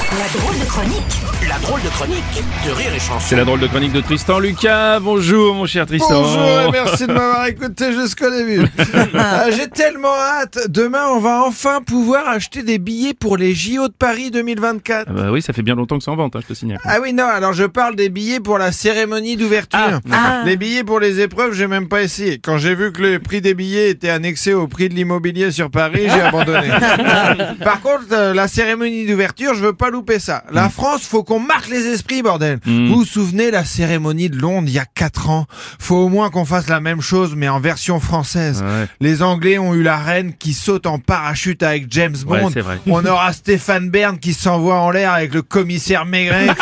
[0.00, 3.18] La drôle de chronique La drôle de chronique de Rire et Chanson.
[3.20, 5.00] C'est la drôle de chronique de Tristan Lucas.
[5.00, 6.20] Bonjour mon cher Tristan.
[6.22, 8.62] Bonjour et merci de m'avoir écouté jusqu'au début.
[9.18, 10.58] Ah, J'ai tellement hâte.
[10.68, 15.06] Demain, on va enfin pouvoir acheter des billets pour les JO de Paris 2024.
[15.08, 16.78] Ah bah oui, ça fait bien longtemps que c'est en vente, hein, je te signale.
[16.84, 20.00] Ah oui, non, alors je parle des billets pour la cérémonie d'ouverture.
[20.12, 22.38] Ah, Les billets pour les épreuves, j'ai même pas essayé.
[22.38, 25.70] Quand j'ai vu que le prix des billets était annexé au prix de l'immobilier sur
[25.70, 26.68] Paris, j'ai abandonné.
[27.64, 30.44] Par contre, euh, la cérémonie d'ouverture, je veux pas louper ça.
[30.50, 30.54] Mm.
[30.54, 32.58] La France, faut qu'on marque les esprits, bordel.
[32.64, 35.46] Vous vous souvenez la cérémonie de Londres il y a 4 ans?
[35.78, 38.62] Faut au moins qu'on fasse la même chose, mais en version française.
[38.62, 38.86] Ouais.
[39.00, 42.50] Les Anglais ont eu la reine qui saute en parachute avec James Bond.
[42.86, 46.48] On aura Stéphane Bern qui s'envoie en l'air avec le commissaire Maigret.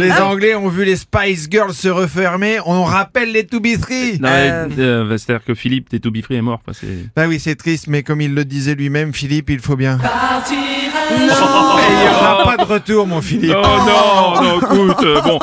[0.00, 2.58] les Anglais ont vu les Spice Girls se refermer.
[2.66, 3.68] On rappelle les To Be.
[4.20, 6.60] Non, mais, euh, bah, C'est-à-dire que Philippe, t'es tout bifré est mort.
[6.64, 6.74] Quoi.
[6.74, 9.98] c'est- Bah oui, c'est triste, mais comme il le disait lui-même, Philippe, il faut bien.
[11.14, 13.54] Et il n'y aura pas de retour, mon Philippe.
[13.56, 15.38] Oh non, non, écoute, euh, bon.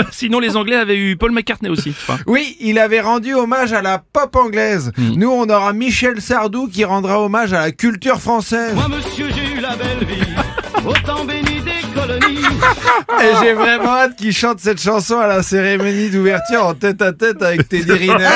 [0.10, 2.18] Sinon, les Anglais avaient eu Paul McCartney aussi, je crois.
[2.26, 4.92] Oui, il avait rendu hommage à la pop anglaise.
[4.98, 8.74] Nous, on aura Michel Sardou qui rendra hommage à la culture française.
[8.74, 11.60] Moi, monsieur, j'ai eu la belle vie, autant béni
[13.20, 17.12] Et j'ai vraiment hâte qu'il chante cette chanson à la cérémonie d'ouverture en tête à
[17.12, 18.28] tête avec Teddy Riner.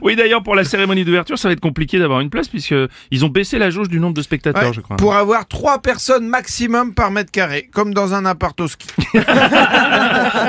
[0.00, 2.74] Oui, d'ailleurs, pour la cérémonie d'ouverture, ça va être compliqué d'avoir une place puisque
[3.10, 4.96] ils ont baissé la jauge du nombre de spectateurs, Ouais, je crois.
[4.96, 8.88] Pour avoir trois personnes maximum par mètre carré, comme dans un appart au ski.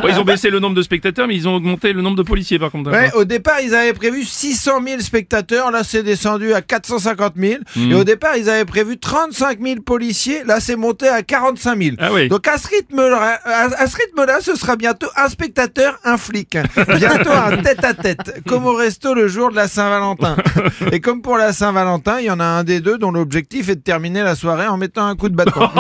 [0.08, 2.60] Ils ont baissé le nombre de spectateurs, mais ils ont augmenté le nombre de policiers,
[2.60, 2.92] par contre.
[2.92, 5.72] Ouais, au départ, ils avaient prévu 600 000 spectateurs.
[5.72, 7.62] Là, c'est descendu à 450 000.
[7.76, 7.92] Hmm.
[7.92, 10.44] Et au départ, ils avaient prévu 35 000 policiers.
[10.46, 11.96] Là, c'est monté à 45 000.
[12.00, 12.30] Ah oui.
[12.30, 16.58] Donc, à ce rythme-là, à, à ce rythme-là, ce sera bientôt un spectateur, un flic.
[16.98, 20.38] Bientôt un tête-à-tête, comme au resto le jour de la Saint-Valentin.
[20.94, 23.76] Et comme pour la Saint-Valentin, il y en a un des deux dont l'objectif est
[23.76, 25.70] de terminer la soirée en mettant un coup de bâton.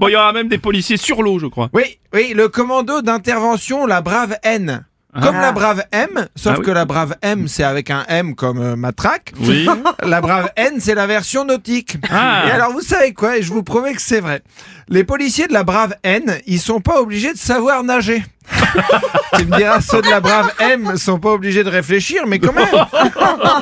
[0.00, 1.68] Bon, il y aura même des policiers sur l'eau, je crois.
[1.72, 4.84] Oui, oui, le commando d'intervention, la brave N.
[5.22, 6.64] Comme la brave M, sauf Ah oui.
[6.64, 9.32] que la brave M, c'est avec un M comme euh, matraque.
[9.40, 9.66] Oui.
[10.04, 11.96] La brave N, c'est la version nautique.
[12.10, 12.44] Ah.
[12.46, 14.42] Et alors, vous savez quoi Et je vous promets que c'est vrai.
[14.88, 18.22] Les policiers de la brave N, ils sont pas obligés de savoir nager.
[19.38, 22.52] tu me diras, ceux de la brave M sont pas obligés de réfléchir, mais quand
[22.52, 22.66] même.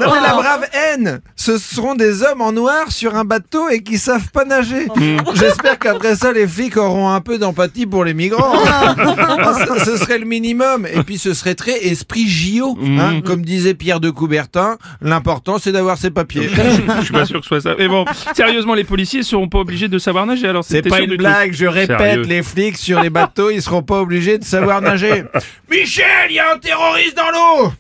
[0.01, 3.83] Non, mais la brave N, ce seront des hommes en noir sur un bateau et
[3.83, 4.87] qui savent pas nager.
[5.35, 8.53] J'espère qu'après ça, les flics auront un peu d'empathie pour les migrants.
[9.79, 10.87] ce, ce serait le minimum.
[10.93, 12.77] Et puis, ce serait très esprit JO.
[12.83, 13.21] hein.
[13.25, 16.49] Comme disait Pierre de Coubertin, l'important, c'est d'avoir ses papiers.
[16.49, 17.75] je suis pas sûr que ce soit ça.
[17.79, 21.17] Mais bon, sérieusement, les policiers seront pas obligés de savoir nager, alors C'est pas une
[21.17, 22.23] blague, truc je répète, Sérieux.
[22.23, 24.96] les flics sur les bateaux, ils seront pas obligés de savoir nager.
[25.71, 27.73] Michel, il y a un terroriste dans l'eau.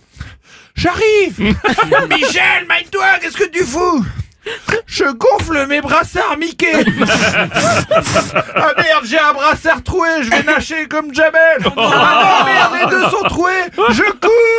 [0.74, 1.38] J'arrive.
[2.10, 4.04] Michel, maille-toi, qu'est-ce que tu fous?
[4.86, 6.72] Je gonfle mes brassards Mickey.
[8.54, 11.58] Ah merde, j'ai un brassard troué, je vais nager comme Jamel.
[11.76, 13.52] Ah non, merde, les deux sont troués.
[13.90, 14.55] Je coule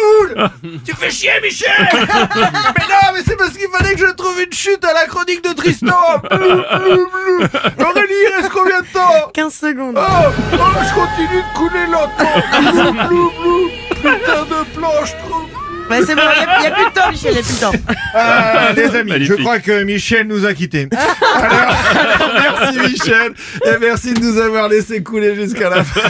[0.85, 4.53] Tu fais chier, Michel Mais non, mais c'est parce qu'il fallait que je trouve une
[4.53, 7.47] chute à la chronique de Tristan Blou, blou, blou.
[7.85, 9.95] Aurélie, il reste combien de temps 15 secondes.
[9.97, 12.71] Oh, oh, je continue de couler lentement.
[12.71, 13.69] Blou, blou, blou.
[13.95, 15.47] Putain de planche trop.
[15.89, 17.59] Bah, c'est bon, il n'y a, plus de temps, Michel, il n'y a plus de
[17.59, 17.71] temps.
[18.13, 19.37] Ah, les amis, Magnifique.
[19.37, 20.89] je crois que Michel nous a quittés.
[20.91, 23.33] Alors, merci Michel
[23.65, 26.01] et merci de nous avoir laissé couler jusqu'à la fin.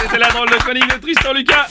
[0.00, 1.66] C'était la drôle de chronique de Tristan Lucas.